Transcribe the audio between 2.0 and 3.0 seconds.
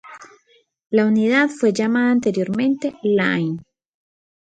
anteriormente